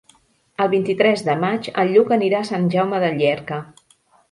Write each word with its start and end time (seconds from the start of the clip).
El 0.63 0.71
vint-i-tres 0.71 1.21
de 1.27 1.35
maig 1.43 1.69
en 1.85 1.93
Lluc 1.93 2.11
anirà 2.17 2.41
a 2.41 2.49
Sant 2.51 2.67
Jaume 2.77 3.05
de 3.07 3.13
Llierca. 3.21 3.63